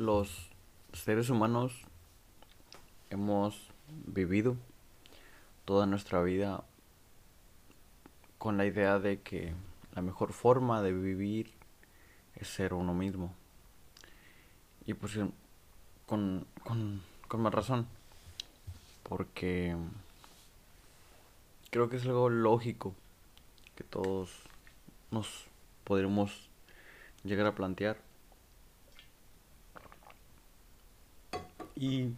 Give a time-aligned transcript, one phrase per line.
[0.00, 0.48] los
[0.94, 1.74] seres humanos
[3.10, 3.68] hemos
[4.06, 4.56] vivido
[5.66, 6.64] toda nuestra vida
[8.38, 9.52] con la idea de que
[9.94, 11.52] la mejor forma de vivir
[12.34, 13.34] es ser uno mismo.
[14.86, 15.18] Y pues
[16.06, 17.86] con, con, con más razón.
[19.02, 19.76] Porque
[21.70, 22.94] creo que es algo lógico
[23.76, 24.30] que todos
[25.10, 25.44] nos
[25.84, 26.48] podremos
[27.22, 28.09] llegar a plantear.
[31.80, 32.12] Y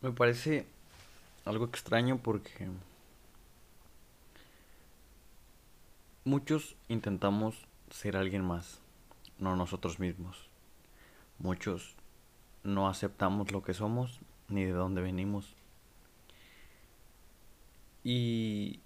[0.00, 0.64] me parece
[1.44, 2.68] algo extraño porque
[6.24, 8.78] muchos intentamos ser alguien más,
[9.40, 10.48] no nosotros mismos.
[11.40, 11.96] Muchos
[12.62, 15.56] no aceptamos lo que somos ni de dónde venimos.
[18.04, 18.78] Y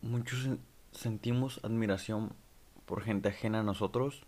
[0.00, 0.48] muchos
[0.92, 2.32] sentimos admiración
[2.86, 4.22] por gente ajena a nosotros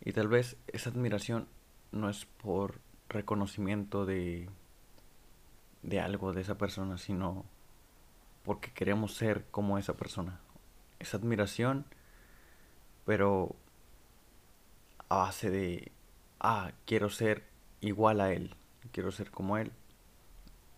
[0.00, 1.48] y tal vez esa admiración
[1.92, 4.48] no es por reconocimiento de
[5.82, 7.44] de algo de esa persona, sino
[8.44, 10.40] porque queremos ser como esa persona.
[10.98, 11.86] Es admiración,
[13.04, 13.54] pero
[15.08, 15.92] a base de,
[16.40, 17.44] ah, quiero ser
[17.80, 18.54] igual a él,
[18.92, 19.72] quiero ser como él,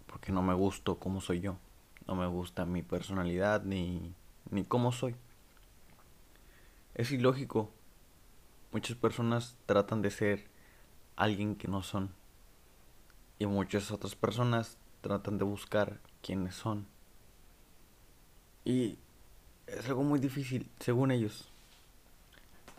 [0.06, 1.56] porque no me gusto como soy yo,
[2.06, 4.14] no me gusta mi personalidad ni,
[4.50, 5.14] ni cómo soy.
[6.94, 7.70] Es ilógico.
[8.72, 10.49] Muchas personas tratan de ser
[11.16, 12.10] alguien que no son.
[13.38, 16.86] Y muchas otras personas tratan de buscar quiénes son.
[18.64, 18.98] Y
[19.66, 21.48] es algo muy difícil, según ellos.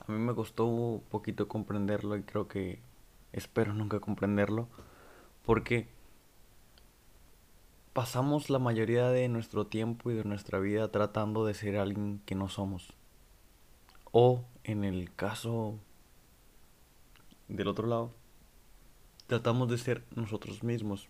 [0.07, 2.79] A mí me costó un poquito comprenderlo y creo que
[3.33, 4.67] espero nunca comprenderlo.
[5.43, 5.87] Porque
[7.93, 12.35] pasamos la mayoría de nuestro tiempo y de nuestra vida tratando de ser alguien que
[12.35, 12.93] no somos.
[14.11, 15.79] O en el caso
[17.47, 18.11] del otro lado,
[19.31, 21.07] tratamos de ser nosotros mismos.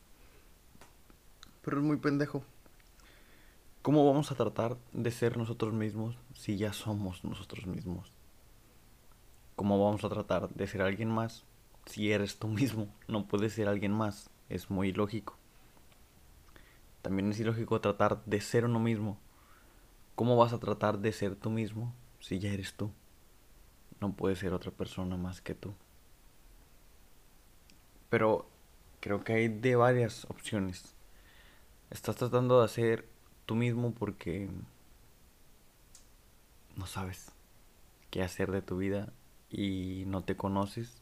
[1.64, 2.44] Pero es muy pendejo.
[3.82, 8.14] ¿Cómo vamos a tratar de ser nosotros mismos si ya somos nosotros mismos?
[9.56, 11.46] ¿Cómo vamos a tratar de ser alguien más
[11.88, 12.94] si eres tú mismo?
[13.08, 14.30] No puedes ser alguien más.
[14.50, 15.36] Es muy ilógico.
[17.02, 19.18] También es ilógico tratar de ser uno mismo.
[20.14, 22.92] ¿Cómo vas a tratar de ser tú mismo si ya eres tú?
[24.00, 25.74] No puedes ser otra persona más que tú.
[28.12, 28.46] Pero
[29.00, 30.94] creo que hay de varias opciones.
[31.90, 33.08] Estás tratando de hacer
[33.46, 34.50] tú mismo porque
[36.76, 37.32] no sabes
[38.10, 39.14] qué hacer de tu vida
[39.50, 41.02] y no te conoces.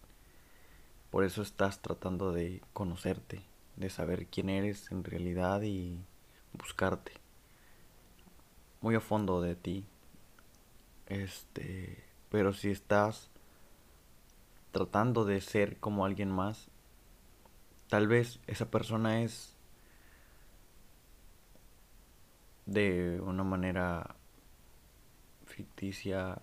[1.10, 3.42] Por eso estás tratando de conocerte,
[3.76, 6.00] de saber quién eres en realidad y
[6.54, 7.14] buscarte
[8.82, 9.84] muy a fondo de ti.
[11.08, 13.32] Este, pero si estás
[14.72, 16.69] tratando de ser como alguien más,
[17.90, 19.56] tal vez esa persona es
[22.68, 24.16] de una manera
[25.46, 26.40] ficticia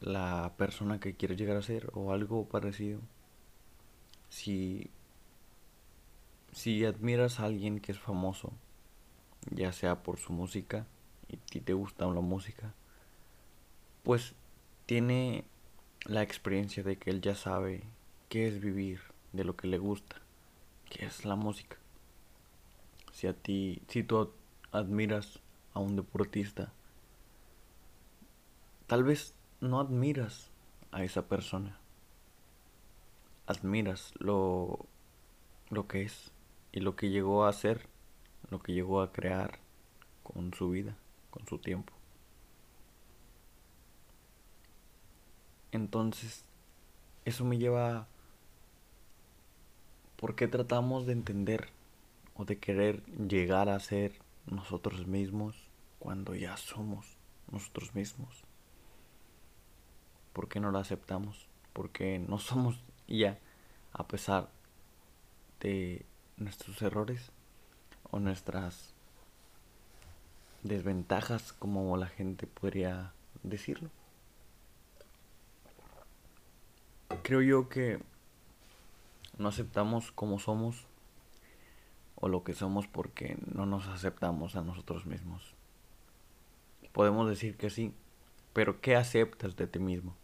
[0.00, 3.00] la persona que quieres llegar a ser o algo parecido.
[4.28, 4.90] Si,
[6.52, 8.52] si admiras a alguien que es famoso,
[9.50, 10.86] ya sea por su música
[11.28, 12.74] y ti te gusta la música,
[14.02, 14.34] pues
[14.86, 15.44] tiene
[16.04, 17.84] la experiencia de que él ya sabe
[18.28, 20.16] qué es vivir de lo que le gusta,
[20.90, 21.76] que es la música
[23.16, 24.30] si a ti, si tú
[24.72, 25.40] admiras
[25.72, 26.70] a un deportista,
[28.86, 30.50] tal vez no admiras
[30.92, 31.78] a esa persona,
[33.46, 34.84] admiras lo,
[35.70, 36.30] lo que es
[36.72, 37.88] y lo que llegó a hacer,
[38.50, 39.60] lo que llegó a crear
[40.22, 40.94] con su vida,
[41.30, 41.94] con su tiempo.
[45.72, 46.44] Entonces,
[47.24, 48.08] eso me lleva
[50.16, 51.68] por qué tratamos de entender
[52.34, 54.12] o de querer llegar a ser
[54.46, 55.56] nosotros mismos
[55.98, 57.16] cuando ya somos
[57.50, 58.44] nosotros mismos.
[60.32, 61.48] ¿Por qué no lo aceptamos?
[61.72, 63.38] Porque no somos ya,
[63.92, 64.50] a pesar
[65.60, 66.04] de
[66.36, 67.30] nuestros errores
[68.10, 68.94] o nuestras
[70.62, 73.12] desventajas, como la gente podría
[73.42, 73.90] decirlo.
[77.22, 78.00] Creo yo que
[79.38, 80.86] no aceptamos como somos
[82.14, 85.54] o lo que somos porque no nos aceptamos a nosotros mismos.
[86.92, 87.92] Podemos decir que sí,
[88.52, 90.16] pero ¿qué aceptas de ti mismo?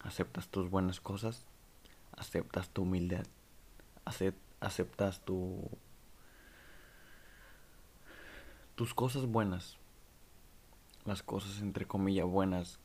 [0.00, 1.44] ¿Aceptas tus buenas cosas?
[2.16, 3.26] ¿Aceptas tu humildad?
[4.60, 5.68] ¿Aceptas tu
[8.74, 9.76] tus cosas buenas?
[11.04, 12.80] Las cosas entre comillas buenas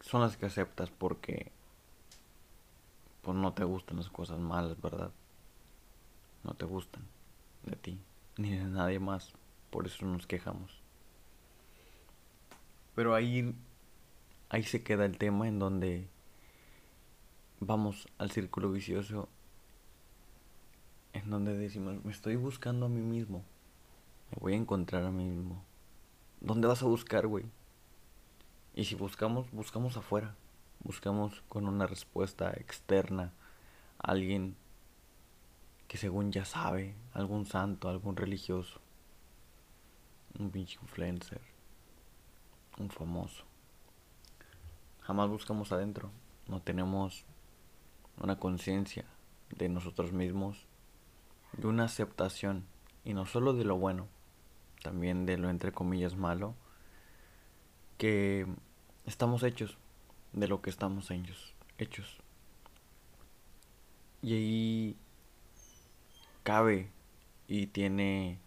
[0.00, 1.52] son las que aceptas porque
[3.22, 5.10] pues no te gustan las cosas malas, ¿verdad?
[6.44, 7.02] No te gustan
[7.64, 7.98] de ti,
[8.36, 9.32] ni de nadie más.
[9.70, 10.82] Por eso nos quejamos.
[12.94, 13.54] Pero ahí,
[14.50, 16.08] ahí se queda el tema en donde
[17.60, 19.28] vamos al círculo vicioso
[21.12, 23.44] en donde decimos, me estoy buscando a mí mismo.
[24.30, 25.62] Me voy a encontrar a mí mismo.
[26.40, 27.44] ¿Dónde vas a buscar, güey?
[28.74, 30.34] Y si buscamos, buscamos afuera.
[30.84, 33.32] Buscamos con una respuesta externa.
[33.98, 34.56] Alguien
[35.86, 38.80] que según ya sabe, algún santo, algún religioso.
[40.38, 41.40] Un influencer.
[42.78, 43.44] Un famoso.
[45.02, 46.10] Jamás buscamos adentro.
[46.48, 47.26] No tenemos
[48.20, 49.04] una conciencia
[49.56, 50.66] de nosotros mismos,
[51.52, 52.66] de una aceptación,
[53.04, 54.08] y no solo de lo bueno,
[54.82, 56.54] también de lo entre comillas malo,
[57.98, 58.46] que
[59.06, 59.78] estamos hechos
[60.32, 61.10] de lo que estamos
[61.78, 62.18] hechos.
[64.22, 64.96] Y ahí
[66.42, 66.90] cabe
[67.48, 68.38] y tiene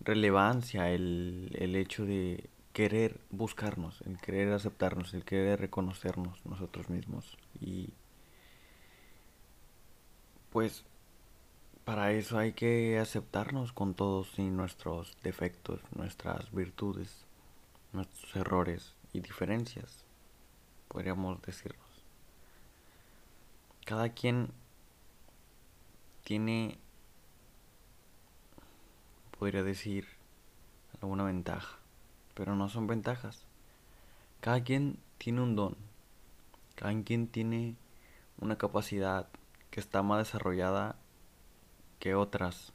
[0.00, 7.36] relevancia el, el hecho de querer buscarnos, el querer aceptarnos, el querer reconocernos nosotros mismos.
[7.60, 7.90] Y
[10.50, 10.84] pues
[11.84, 17.26] para eso hay que aceptarnos con todos y nuestros defectos, nuestras virtudes,
[17.92, 20.04] nuestros errores y diferencias,
[20.92, 22.04] podríamos decirnos.
[23.86, 24.50] Cada quien
[26.22, 26.78] tiene,
[29.38, 30.06] podría decir,
[31.00, 31.78] alguna ventaja,
[32.34, 33.46] pero no son ventajas.
[34.40, 35.76] Cada quien tiene un don,
[36.74, 37.74] cada quien tiene
[38.38, 39.28] una capacidad
[39.70, 40.96] que está más desarrollada
[42.00, 42.74] que otras,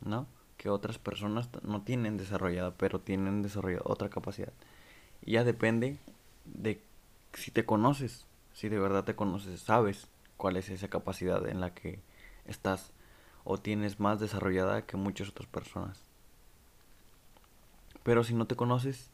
[0.00, 0.28] ¿no?
[0.58, 4.52] Que otras personas no tienen desarrollada, pero tienen desarrollada otra capacidad.
[5.22, 5.98] Y ya depende
[6.44, 6.82] de
[7.34, 11.74] si te conoces, si de verdad te conoces, sabes cuál es esa capacidad en la
[11.74, 12.00] que
[12.46, 12.92] estás
[13.44, 16.02] o tienes más desarrollada que muchas otras personas.
[18.02, 19.10] Pero si no te conoces,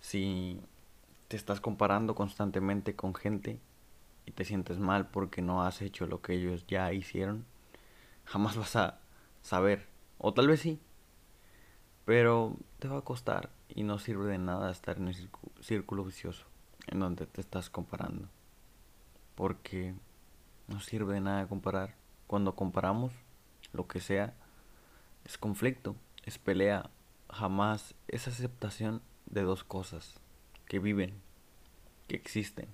[0.00, 0.60] si
[1.28, 3.60] te estás comparando constantemente con gente
[4.26, 7.44] y te sientes mal porque no has hecho lo que ellos ya hicieron,
[8.24, 9.00] jamás vas a
[9.42, 9.86] saber.
[10.18, 10.80] O tal vez sí.
[12.04, 15.30] Pero te va a costar y no sirve de nada estar en el
[15.60, 16.51] círculo vicioso
[16.86, 18.28] en donde te estás comparando.
[19.34, 19.94] Porque
[20.68, 21.94] no sirve de nada comparar.
[22.26, 23.12] Cuando comparamos
[23.72, 24.34] lo que sea,
[25.24, 26.90] es conflicto, es pelea.
[27.28, 30.20] Jamás es aceptación de dos cosas
[30.66, 31.20] que viven,
[32.08, 32.68] que existen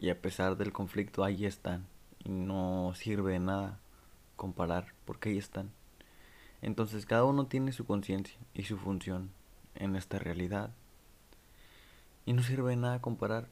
[0.00, 1.86] y a pesar del conflicto ahí están.
[2.24, 3.80] Y no sirve de nada
[4.36, 5.72] comparar porque ahí están.
[6.62, 9.30] Entonces cada uno tiene su conciencia y su función
[9.74, 10.70] en esta realidad.
[12.30, 13.48] Y no sirve nada comparar.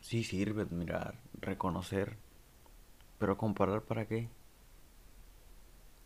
[0.00, 2.16] Sí sirve admirar, reconocer.
[3.18, 4.30] Pero comparar para qué?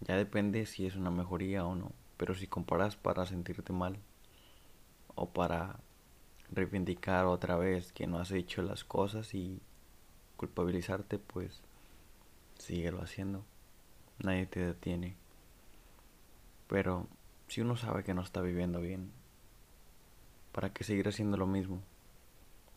[0.01, 1.93] Ya depende si es una mejoría o no.
[2.17, 3.97] Pero si comparas para sentirte mal
[5.15, 5.79] o para
[6.51, 9.61] reivindicar otra vez que no has hecho las cosas y
[10.37, 11.63] culpabilizarte, pues
[12.59, 13.45] síguelo haciendo.
[14.19, 15.15] Nadie te detiene.
[16.67, 17.07] Pero
[17.47, 19.13] si uno sabe que no está viviendo bien,
[20.55, 21.83] ¿para qué seguir haciendo lo mismo?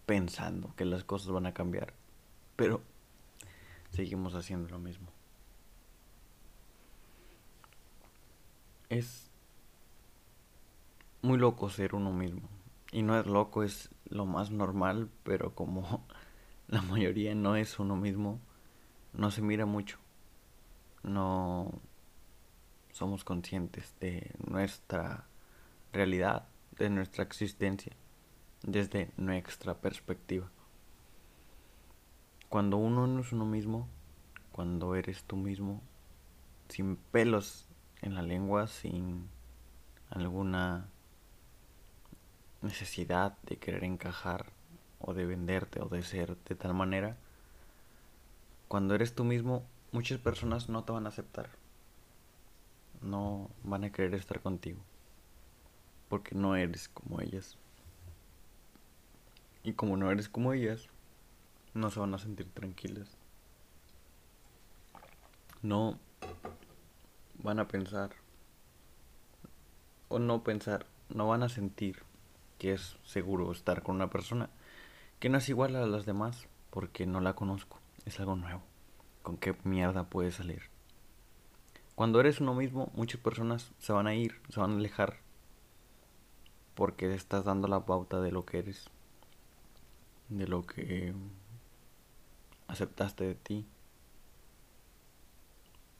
[0.07, 1.94] Pensando que las cosas van a cambiar.
[2.56, 2.81] Pero
[3.92, 5.07] seguimos haciendo lo mismo.
[8.90, 9.30] Es
[11.21, 12.49] muy loco ser uno mismo.
[12.92, 16.04] Y no es loco, es lo más normal, pero como
[16.68, 18.40] la mayoría no es uno mismo,
[19.13, 19.99] no se mira mucho.
[21.04, 21.71] No
[22.92, 25.28] somos conscientes de nuestra
[25.94, 27.95] realidad, de nuestra existencia,
[28.63, 30.49] desde nuestra perspectiva.
[32.49, 33.87] Cuando uno no es uno mismo,
[34.51, 35.81] cuando eres tú mismo,
[36.69, 37.67] sin pelos
[38.01, 39.27] en la lengua, sin
[40.09, 40.87] alguna
[42.61, 44.47] necesidad de querer encajar
[44.99, 47.17] o de venderte o de ser de tal manera,
[48.67, 51.49] cuando eres tú mismo, muchas personas no te van a aceptar.
[53.01, 54.79] No van a querer estar contigo.
[56.09, 57.57] Porque no eres como ellas.
[59.64, 60.87] Y como no eres como ellas,
[61.73, 63.18] no se van a sentir tranquilas.
[65.61, 65.99] No
[67.35, 68.11] van a pensar.
[70.07, 70.85] O no pensar.
[71.09, 72.04] No van a sentir
[72.57, 74.49] que es seguro estar con una persona
[75.19, 78.61] que no es igual a las demás porque no la conozco, es algo nuevo.
[79.23, 80.64] ¿Con qué mierda puede salir?
[81.95, 85.18] Cuando eres uno mismo, muchas personas se van a ir, se van a alejar
[86.77, 88.85] porque estás dando la pauta de lo que eres,
[90.29, 91.11] de lo que
[92.67, 93.65] aceptaste de ti.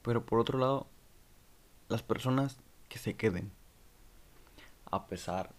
[0.03, 0.86] Pero por otro lado,
[1.89, 3.51] las personas que se queden,
[4.91, 5.55] a pesar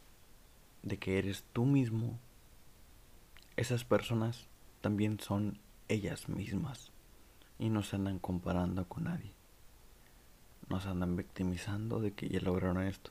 [0.84, 2.20] de que eres tú mismo,
[3.56, 4.46] esas personas
[4.80, 5.58] también son
[5.88, 6.92] ellas mismas
[7.58, 9.34] y no se andan comparando con nadie.
[10.68, 13.10] No se andan victimizando de que ya lograron esto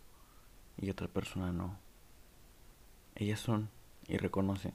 [0.77, 1.85] y otra persona no.
[3.19, 3.69] Ellas son
[4.07, 4.73] y reconocen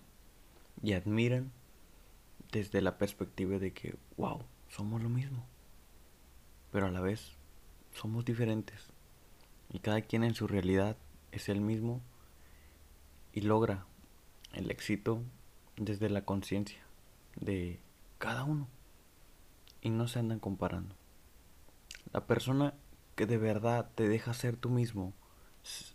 [0.83, 1.53] y admiran
[2.51, 5.47] desde la perspectiva de que, wow, somos lo mismo.
[6.73, 7.37] Pero a la vez
[7.95, 8.89] somos diferentes.
[9.71, 10.97] Y cada quien en su realidad
[11.31, 12.03] es el mismo
[13.33, 13.87] y logra
[14.53, 15.23] el éxito
[15.77, 16.83] desde la conciencia
[17.37, 17.79] de
[18.19, 18.67] cada uno.
[19.81, 20.97] Y no se andan comparando.
[22.13, 22.75] La persona
[23.15, 25.13] que de verdad te deja ser tú mismo,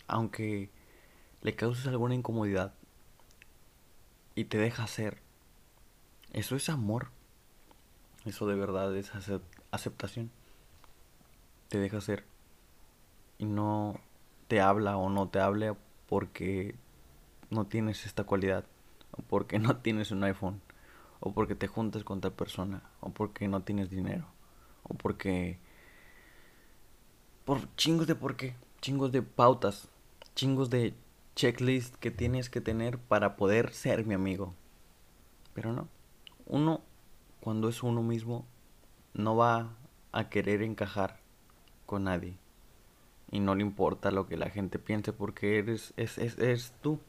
[0.07, 0.71] aunque
[1.47, 2.73] le causes alguna incomodidad
[4.35, 5.21] y te deja ser,
[6.33, 7.07] eso es amor.
[8.25, 9.13] Eso de verdad es
[9.71, 10.29] aceptación.
[11.69, 12.25] Te deja ser.
[13.37, 13.97] Y no
[14.49, 15.73] te habla o no te hable
[16.09, 16.75] porque
[17.49, 18.65] no tienes esta cualidad.
[19.11, 20.61] O porque no tienes un iPhone.
[21.21, 22.83] O porque te juntas con tal persona.
[22.99, 24.25] O porque no tienes dinero.
[24.83, 25.59] O porque...
[27.45, 28.57] Por chingos de por qué.
[28.81, 29.87] Chingos de pautas.
[30.35, 30.93] Chingos de
[31.37, 34.55] checklist que tienes que tener para poder ser mi amigo.
[35.53, 35.87] Pero no.
[36.47, 36.81] Uno,
[37.39, 38.45] cuando es uno mismo,
[39.13, 39.69] no va
[40.11, 41.19] a querer encajar
[41.85, 42.37] con nadie.
[43.31, 46.99] Y no le importa lo que la gente piense porque eres, es, es, tú.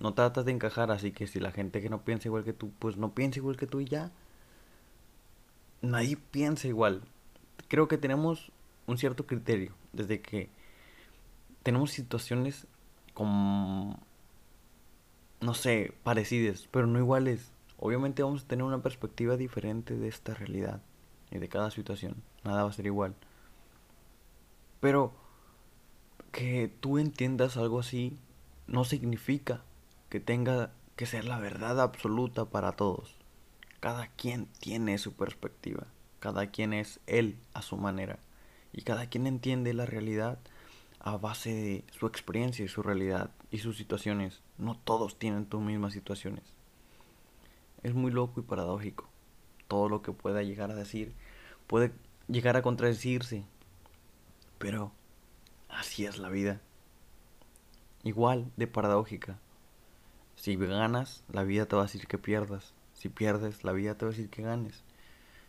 [0.00, 2.70] No tratas de encajar, así que si la gente que no piensa igual que tú,
[2.78, 4.10] pues no piensa igual que tú y ya.
[5.82, 7.02] Nadie piensa igual.
[7.68, 8.52] Creo que tenemos
[8.86, 9.72] un cierto criterio.
[9.92, 10.48] Desde que
[11.62, 12.66] tenemos situaciones
[13.16, 13.98] como,
[15.40, 17.50] no sé, parecidas, pero no iguales.
[17.78, 20.82] Obviamente vamos a tener una perspectiva diferente de esta realidad
[21.30, 22.16] y de cada situación.
[22.44, 23.14] Nada va a ser igual.
[24.80, 25.14] Pero
[26.30, 28.18] que tú entiendas algo así
[28.66, 29.62] no significa
[30.10, 33.16] que tenga que ser la verdad absoluta para todos.
[33.80, 35.86] Cada quien tiene su perspectiva,
[36.18, 38.18] cada quien es él a su manera
[38.74, 40.38] y cada quien entiende la realidad
[41.06, 44.42] a base de su experiencia y su realidad y sus situaciones.
[44.58, 46.42] No todos tienen tus mismas situaciones.
[47.84, 49.08] Es muy loco y paradójico.
[49.68, 51.14] Todo lo que pueda llegar a decir
[51.68, 51.92] puede
[52.26, 53.44] llegar a contradecirse.
[54.58, 54.90] Pero
[55.68, 56.60] así es la vida.
[58.02, 59.38] Igual de paradójica.
[60.34, 62.74] Si ganas, la vida te va a decir que pierdas.
[62.94, 64.82] Si pierdes, la vida te va a decir que ganes.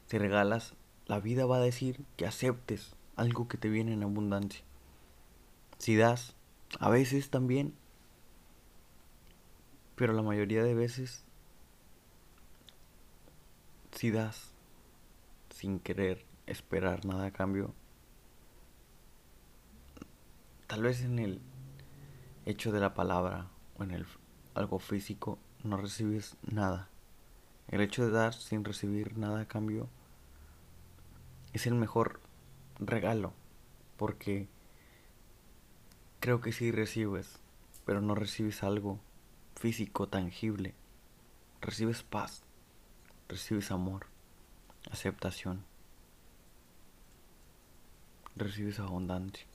[0.06, 0.76] Si regalas,
[1.08, 4.67] la vida va a decir que aceptes algo que te viene en abundancia.
[5.77, 6.36] Si das,
[6.79, 7.74] a veces también,
[9.96, 11.24] pero la mayoría de veces,
[13.91, 14.51] si das
[15.50, 17.74] sin querer esperar nada a cambio,
[20.67, 21.41] tal vez en el
[22.46, 24.05] hecho de la palabra o en el
[24.53, 26.89] algo físico no recibes nada.
[27.67, 29.89] El hecho de dar sin recibir nada a cambio
[31.53, 32.22] es el mejor
[32.79, 33.34] regalo
[33.98, 34.48] porque
[36.20, 37.40] creo que si recibes,
[37.86, 39.00] pero no recibes algo
[39.56, 40.74] físico, tangible.
[41.62, 42.44] Recibes paz,
[43.28, 44.06] recibes amor,
[44.92, 45.66] aceptación,
[48.36, 49.46] recibes abundancia.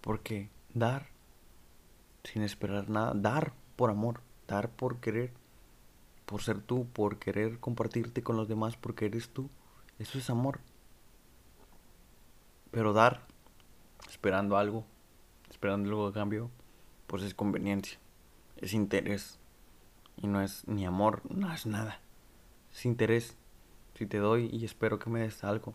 [0.00, 1.08] Porque dar
[2.24, 5.32] sin esperar nada, dar por amor, dar por querer,
[6.26, 9.50] por ser tú, por querer compartirte con los demás porque eres tú.
[9.98, 10.60] Eso es amor.
[12.74, 13.20] Pero dar,
[14.10, 14.84] esperando algo,
[15.48, 16.50] esperando algo a cambio,
[17.06, 18.00] pues es conveniencia,
[18.56, 19.38] es interés.
[20.16, 22.00] Y no es ni amor, no es nada.
[22.72, 23.36] Es interés.
[23.96, 25.74] Si te doy y espero que me des algo,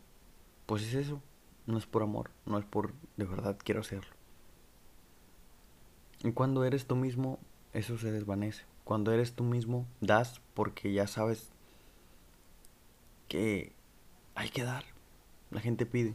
[0.65, 1.22] pues es eso.
[1.68, 4.12] No es por amor, no es por de verdad quiero hacerlo.
[6.22, 7.39] Y cuando eres tú mismo,
[7.72, 8.65] eso se desvanece.
[8.84, 11.53] Cuando eres tú mismo, das porque ya sabes
[13.29, 13.72] que
[14.36, 14.84] hay que dar.
[15.50, 16.13] La gente pide.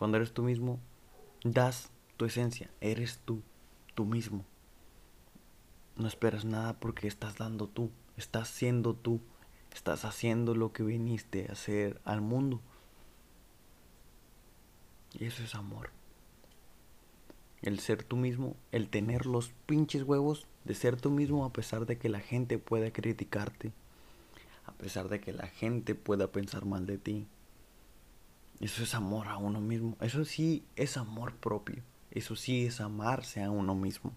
[0.00, 0.80] Cuando eres tú mismo,
[1.44, 2.70] das tu esencia.
[2.80, 3.40] Eres tú,
[3.94, 4.44] tú mismo.
[5.94, 7.92] No esperas nada porque estás dando tú.
[8.16, 9.20] Estás siendo tú.
[9.72, 12.60] Estás haciendo lo que viniste a hacer al mundo.
[15.12, 15.90] Y eso es amor
[17.62, 21.86] el ser tú mismo, el tener los pinches huevos de ser tú mismo a pesar
[21.86, 23.72] de que la gente pueda criticarte,
[24.64, 27.26] a pesar de que la gente pueda pensar mal de ti.
[28.60, 33.42] Eso es amor a uno mismo, eso sí es amor propio, eso sí es amarse
[33.42, 34.12] a uno mismo.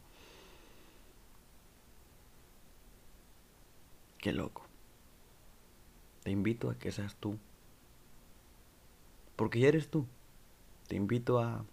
[4.18, 4.66] Qué loco.
[6.24, 7.38] Te invito a que seas tú.
[9.36, 10.06] Porque ya eres tú.
[10.88, 11.66] Te invito a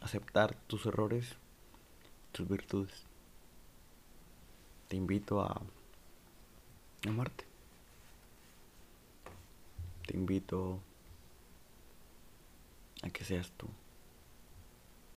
[0.00, 1.36] aceptar tus errores,
[2.32, 3.04] tus virtudes.
[4.88, 5.60] Te invito a
[7.06, 7.44] amarte.
[10.06, 10.80] Te invito
[13.02, 13.68] a que seas tú.